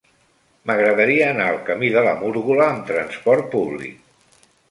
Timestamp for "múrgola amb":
2.23-2.83